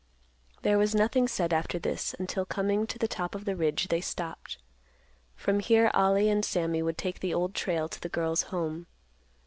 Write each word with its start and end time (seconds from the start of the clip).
There 0.63 0.79
was 0.79 0.95
nothing 0.95 1.27
said 1.27 1.53
after 1.53 1.77
this, 1.77 2.15
until, 2.17 2.43
coming 2.43 2.87
to 2.87 2.97
the 2.97 3.07
top 3.07 3.35
of 3.35 3.45
the 3.45 3.55
ridge, 3.55 3.89
they 3.89 4.01
stopped. 4.01 4.57
From 5.35 5.59
here 5.59 5.91
Ollie 5.93 6.27
and 6.27 6.43
Sammy 6.43 6.81
would 6.81 6.97
take 6.97 7.19
the 7.19 7.35
Old 7.35 7.53
Trail 7.53 7.87
to 7.87 8.01
the 8.01 8.09
girl's 8.09 8.41
home. 8.49 8.87